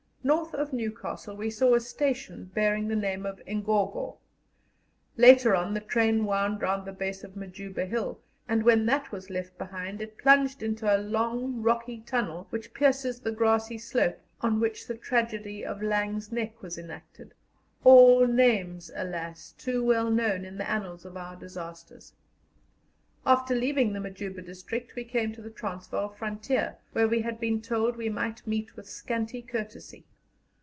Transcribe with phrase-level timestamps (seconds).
[0.23, 4.17] North of Newcastle we saw a station bearing the name of Ingogo;
[5.17, 9.29] later on the train wound round the base of Majuba Hill, and when that was
[9.29, 14.59] felt behind it plunged into a long rocky tunnel which pierces the grassy slope on
[14.59, 17.33] which the tragedy of Laing's Nek was enacted
[17.83, 19.55] all names, alas!
[19.57, 22.13] too well known in the annals of our disasters.
[23.25, 27.59] After leaving the Majuba district, we came to the Transvaal frontier, where we had been
[27.59, 30.05] told we might meet with scanty courtesy.